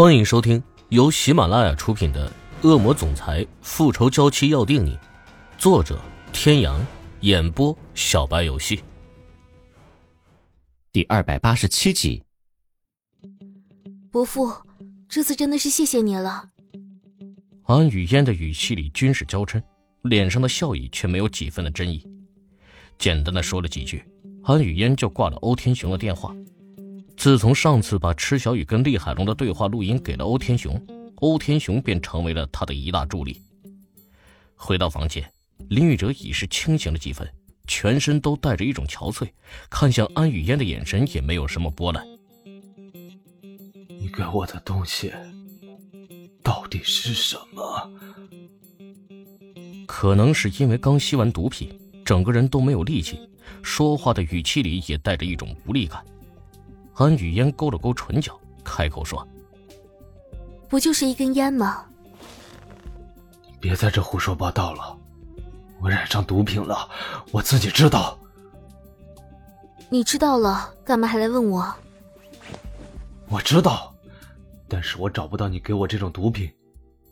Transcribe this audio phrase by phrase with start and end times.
[0.00, 2.32] 欢迎收听由喜马拉雅出品的
[2.66, 4.96] 《恶魔总裁复仇娇妻要定你》，
[5.58, 6.00] 作者：
[6.32, 6.80] 天阳，
[7.20, 8.82] 演播：小白游戏。
[10.90, 12.22] 第二百八十七集。
[14.10, 14.50] 伯父，
[15.06, 16.48] 这次真的是谢谢你了。
[17.64, 19.62] 安雨嫣的语气里均是娇嗔，
[20.04, 22.02] 脸上的笑意却没有几分的真意。
[22.98, 24.02] 简单的说了几句，
[24.44, 26.34] 安雨嫣就挂了欧天雄的电话。
[27.20, 30.82] 自从上次把池小雨跟厉海龙的对话录音给了欧天雄，
[31.16, 33.42] 欧天雄便成为了他的一大助力。
[34.54, 35.30] 回到房间，
[35.68, 37.30] 林宇哲已是清醒了几分，
[37.66, 39.28] 全身都带着一种憔悴，
[39.68, 42.02] 看向安雨嫣的眼神也没有什么波澜。
[43.86, 45.12] 你给我的东西
[46.42, 47.90] 到底是什么？
[49.86, 51.70] 可能是因为刚吸完毒品，
[52.02, 53.20] 整个人都没有力气，
[53.62, 56.02] 说话的语气里也带着一种无力感。
[56.94, 59.26] 安雨嫣勾了勾唇角，开口说
[60.68, 61.84] ：“不就是一根烟吗？”
[63.60, 64.96] 别在这胡说八道了！
[65.80, 66.88] 我染上毒品了，
[67.30, 68.18] 我自己知道。
[69.88, 71.74] 你知道了，干嘛还来问我？
[73.28, 73.94] 我知道，
[74.68, 76.50] 但是我找不到你给我这种毒品，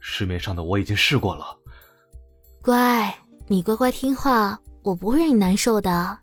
[0.00, 1.56] 市面上的我已经试过了。
[2.60, 3.14] 乖，
[3.46, 6.18] 你乖乖听话，我不会让你难受的。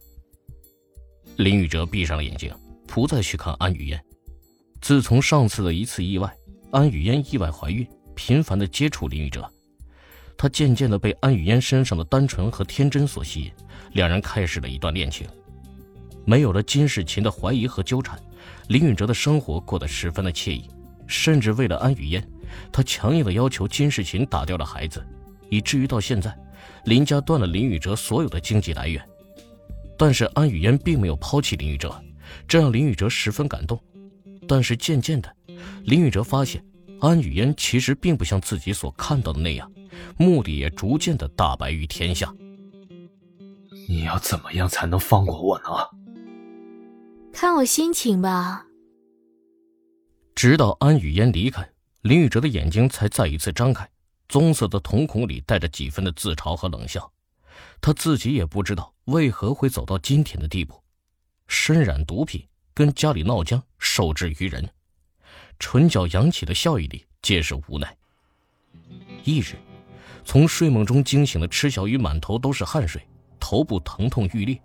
[1.38, 2.53] 林宇哲闭上了眼睛。
[2.94, 3.99] 不再去看安雨嫣。
[4.80, 6.31] 自从上次的一次意外，
[6.72, 9.50] 安雨嫣意外怀孕，频繁的接触林宇哲，
[10.38, 13.52] 他渐渐的被安雨嫣身上的单纯和天真所吸引，
[13.94, 15.25] 两人开始了一段恋情。
[16.23, 18.16] 没有了金世琴的怀疑和纠缠，
[18.67, 20.69] 林宇哲的生活过得十分的惬意。
[21.07, 22.23] 甚至为了安雨嫣，
[22.72, 25.03] 他强硬的要求金世琴打掉了孩子，
[25.50, 26.31] 以至于到现在，
[26.85, 29.03] 林家断了林宇哲所有的经济来源。
[29.97, 32.00] 但是安雨嫣并没有抛弃林宇哲。
[32.54, 33.82] 这让林宇哲十分感动，
[34.48, 35.36] 但是渐渐的，
[35.86, 36.64] 林宇哲发现
[37.02, 39.72] 安雨嫣其实并不像自己所看到的那样，
[40.20, 42.31] 目的也逐渐的大白于天下。
[43.90, 45.66] 你要怎么样才能放过我呢？
[47.34, 48.68] 看我心情吧。
[50.36, 51.68] 直到安雨嫣离开，
[52.02, 53.90] 林宇哲的眼睛才再一次张开，
[54.30, 57.12] 棕色的瞳孔里带着几分的自嘲和冷笑。
[57.81, 60.82] 他自己也不知道为何会走到今天的地步。
[61.48, 64.68] 身染毒品，跟家里闹僵，受制于人，
[65.59, 67.96] 唇角扬起的笑意里皆是无奈。
[69.24, 69.56] 一日，
[70.26, 73.02] 从睡梦中惊醒的池小雨满头都是汗水，
[73.40, 74.59] 头部疼痛欲裂，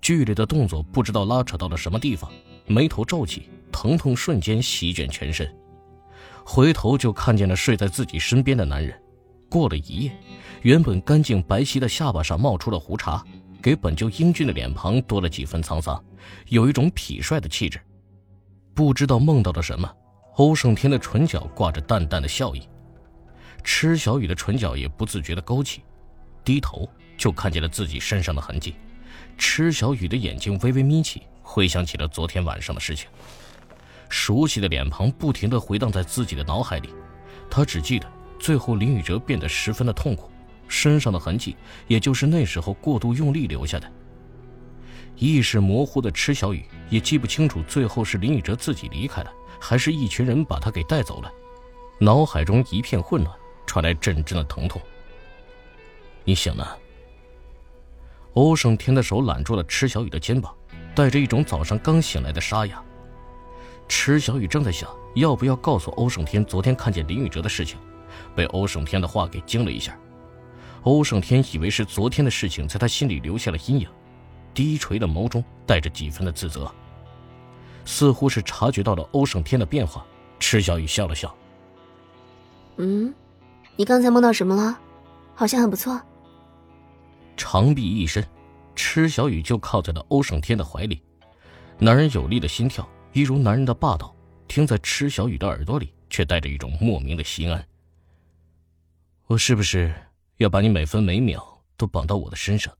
[0.00, 2.30] 剧烈的动作不知道拉扯到了什么地方，
[2.66, 5.52] 眉头皱起，疼痛瞬间席卷全身。
[6.44, 9.00] 回头就看见了睡在自己身边的男人。
[9.48, 10.16] 过了一夜，
[10.62, 13.22] 原本干净白皙的下巴上冒出了胡茬。
[13.62, 16.04] 给本就英俊的脸庞多了几分沧桑，
[16.48, 17.80] 有一种痞帅的气质。
[18.74, 19.88] 不知道梦到了什么，
[20.34, 22.68] 欧胜天的唇角挂着淡淡的笑意，
[23.62, 25.82] 池小雨的唇角也不自觉的勾起，
[26.42, 28.74] 低头就看见了自己身上的痕迹。
[29.38, 33.08] 池小雨的眼睛微微眯起，回想起了昨天晚上的事情，
[34.08, 36.88] 熟悉的脸庞不停的回荡在自己的脑海里，
[37.48, 40.31] 他只记得最后林宇哲变得十分的痛苦。
[40.68, 41.56] 身上的痕迹，
[41.86, 43.90] 也就是那时候过度用力留下的。
[45.16, 51.30] 意识模糊的池小雨也记不清楚，最后是林宇哲自己离开了，还是一群人把他给带走了。
[52.00, 53.36] 脑海中一片混乱，
[53.66, 54.80] 传来阵阵的疼痛。
[56.24, 56.78] 你醒了。
[58.34, 60.52] 欧胜天的手揽住了池小雨的肩膀，
[60.94, 62.82] 带着一种早上刚醒来的沙哑。
[63.86, 67.78] 池小雨正在想要不要告诉欧胜天昨天看见林宇哲的事情，
[68.34, 69.96] 被欧胜天的话给惊了一下。
[70.82, 73.88] 欧胜天以为是昨天的事情在他心里留下了阴影，
[74.52, 76.72] 低垂的眸中带着几分的自责，
[77.84, 80.04] 似乎是察觉到了欧胜天的变化。
[80.40, 81.32] 池小雨笑了笑
[82.78, 83.14] ：“嗯，
[83.76, 84.76] 你刚才梦到什么了？
[85.36, 86.00] 好像很不错。”
[87.36, 88.26] 长臂一伸，
[88.74, 91.00] 池小雨就靠在了欧胜天的怀里，
[91.78, 94.12] 男人有力的心跳，一如男人的霸道，
[94.48, 97.64] 听在池小雨的耳朵里，却带着一种莫名的心安。
[99.28, 99.94] 我是不是？
[100.42, 102.72] 要把你每分每秒都绑到我的身上。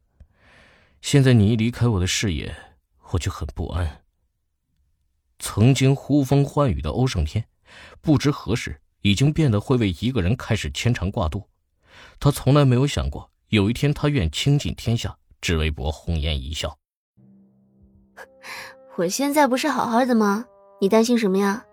[1.00, 2.54] 现在你一离开我的视野，
[3.10, 4.02] 我就很不安。
[5.38, 7.44] 曾经呼风唤雨的欧胜天，
[8.00, 11.48] 不知何时已经变得会为一个人开始牵肠挂肚。
[12.20, 16.78] 他从来没有想过，有一天他愿倾尽天下，只为博红颜一笑。
[18.96, 20.44] 我现在不是好好的吗？
[20.80, 21.64] 你担心什么呀？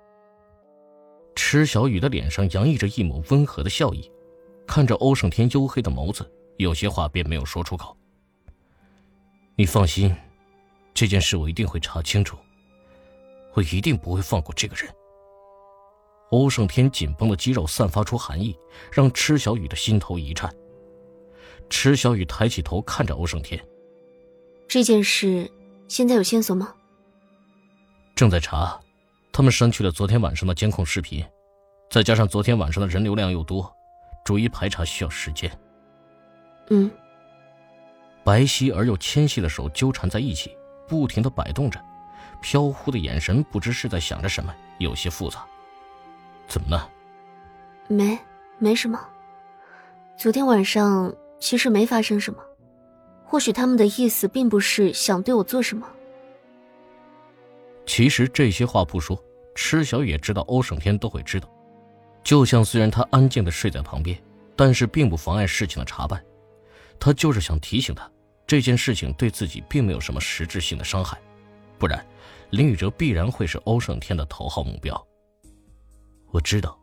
[1.35, 4.11] 池小雨的脸上洋溢着一抹温和的笑意。
[4.69, 7.97] 看着欧胜天黝黑的眸子，有些话便没有说出口。
[9.55, 10.15] 你放心，
[10.93, 12.37] 这件事我一定会查清楚，
[13.55, 14.87] 我一定不会放过这个人。
[16.29, 18.55] 欧胜天紧绷的肌肉散发出寒意，
[18.91, 20.53] 让池小雨的心头一颤。
[21.67, 23.59] 池小雨抬起头看着欧胜天
[24.69, 25.51] ：“这件事
[25.87, 26.75] 现在有线索吗？”
[28.13, 28.79] 正在查，
[29.31, 31.25] 他们删去了昨天晚上的监控视频，
[31.89, 33.75] 再加上昨天晚上的人流量又多，
[34.29, 35.51] 逐一排查需要时间。
[36.69, 36.91] 嗯。
[38.23, 40.55] 白皙而又纤细的手纠缠在一起，
[40.87, 41.83] 不停的摆动着，
[42.39, 45.43] 飘忽的眼神不知是在想着什么，有些复杂。
[46.47, 46.87] 怎么了？
[47.87, 48.19] 没，
[48.59, 49.03] 没什么。
[50.15, 52.39] 昨天晚上其实没发生什么，
[53.25, 55.87] 或许他们的意思并不是想对我做什么。
[57.83, 59.19] 其实这些话不说，
[59.55, 61.49] 池小雨也知道欧胜天都会知道。
[62.23, 64.21] 就像虽然他安静的睡在旁边，
[64.55, 66.23] 但是并不妨碍事情的查办。
[66.99, 68.09] 他就是想提醒他，
[68.45, 71.17] 这件事情对自己并没有什么实质性的伤害，
[71.77, 72.05] 不然
[72.49, 75.07] 林宇哲必然会是欧胜天的头号目标。
[76.31, 76.77] 我知道。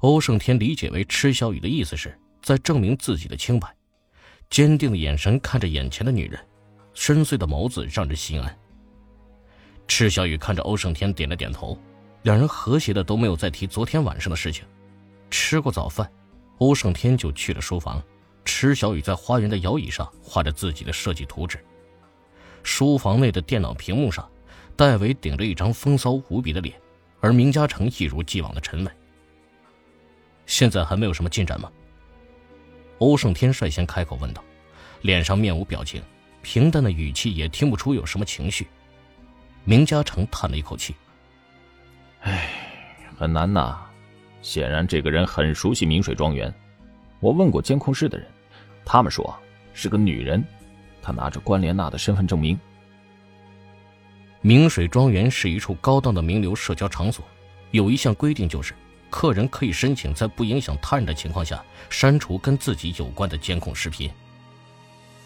[0.00, 3.72] 欧胜天理解为池小雨的意思是在证明自己的清白，
[4.50, 6.44] 坚定的眼神看着眼前的女人，
[6.92, 8.58] 深邃的眸子让人心安。
[9.86, 11.78] 池小雨看着欧胜天点了点头，
[12.22, 14.64] 两人和谐的都没有再提昨天晚上的事情。
[15.30, 16.10] 吃过早饭，
[16.58, 18.02] 欧胜天就去了书房。
[18.44, 21.64] 池小雨在花园的摇椅上画着自己的设计图纸。
[22.62, 24.28] 书房内的电脑屏幕上，
[24.76, 26.74] 戴维顶着一张风骚无比的脸。
[27.20, 28.96] 而明嘉诚一如既往的沉稳。
[30.44, 31.70] 现在还没有什么进展吗？
[32.98, 34.42] 欧胜天率先开口问道，
[35.02, 36.02] 脸上面无表情，
[36.42, 38.66] 平淡的语气也听不出有什么情绪。
[39.64, 40.96] 明嘉诚叹了一口气
[42.22, 42.48] ：“唉，
[43.16, 43.78] 很难呐。
[44.40, 46.52] 显然这个人很熟悉明水庄园。
[47.20, 48.26] 我问过监控室的人，
[48.84, 49.32] 他们说
[49.72, 50.42] 是个女人，
[51.00, 52.58] 她拿着关莲娜的身份证明。”
[54.44, 57.24] 明水庄园是一处高档的名流社交场所，
[57.70, 58.74] 有一项规定就是，
[59.08, 64.10] 客人可以申请在不影响他人的情况下删除跟自己有关的监控视频。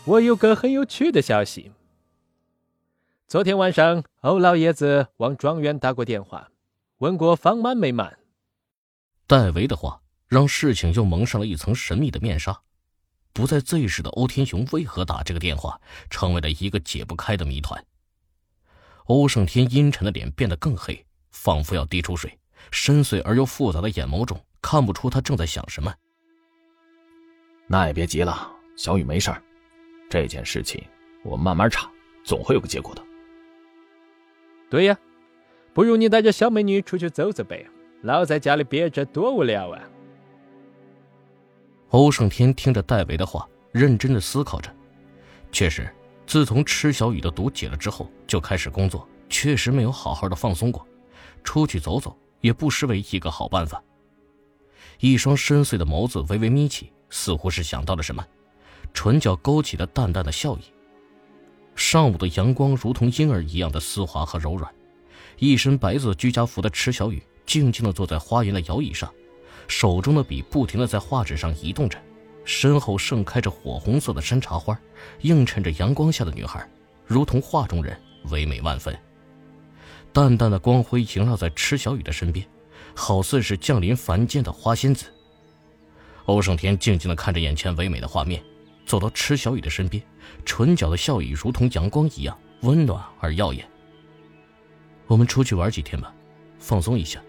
[0.04, 1.72] 我有个很有趣的消息。
[3.26, 6.50] 昨天晚上，欧老爷子往庄园打过电话，
[6.98, 8.18] 问过房满没满。
[9.26, 12.62] 戴维的话让事情又蒙上了一层神秘的面纱，
[13.32, 17.84] 不在 Z 市的欧天雄为何打这个电话，成为了一个解不开的谜团。
[19.04, 22.36] 欧胜天阴沉的脸变得更黑，仿佛要滴出水，
[22.70, 25.94] 深邃而又复杂的眼眸中看不出他正在想什么。
[27.68, 29.42] 那也别急了，小雨没事儿，
[30.08, 30.82] 这件事情
[31.24, 31.90] 我慢慢查，
[32.24, 33.04] 总会有个结果的。
[34.68, 34.98] 对呀，
[35.76, 37.66] 不如你带着小美女出去走走呗，
[38.00, 39.82] 老在家里憋着多无聊啊。
[41.90, 44.74] 欧胜天听着戴维的话，认真的思考着，
[45.52, 45.86] 确实。
[46.26, 50.84] 自从池小雨的毒解了之后，就开始工作，确实没有好好的放松过。
[51.44, 53.84] 出去走走也不失为一个好办法。
[55.00, 58.26] 一双深邃的眸子微微眯起，似乎是想到了什么，
[58.94, 60.62] 唇角勾起了淡淡的笑意。
[61.74, 64.72] 上午的阳光如同婴儿一样的丝滑和柔软，
[65.38, 69.12] 一身白色居家服的池小雨静静的坐在花园的摇椅上，
[69.68, 71.98] 手中的笔不停的在画纸上移动着。
[72.44, 74.78] 身后盛开着火红色的山茶花，
[75.22, 76.64] 映衬着阳光下的女孩，
[77.04, 78.00] 如同画中人，
[78.30, 78.96] 唯美万分。
[80.12, 82.46] 淡淡的光辉萦绕在池小雨的身边，
[82.94, 85.06] 好似是降临凡间的花仙子。
[86.26, 88.40] 欧胜天静静的看着眼前唯美的画面，
[88.86, 90.00] 走到池小雨的身边，
[90.44, 93.68] 唇角的笑意如同阳光一样温暖而耀眼。
[95.06, 96.12] 我们出去玩几天吧，
[96.58, 97.20] 放松一下。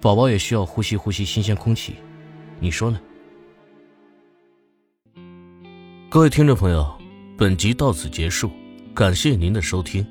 [0.00, 1.94] 宝宝也需要呼吸呼吸新鲜空气，
[2.58, 3.00] 你说呢？
[6.08, 6.90] 各位听众朋友，
[7.36, 8.50] 本集到此结束，
[8.94, 10.06] 感谢您的收听。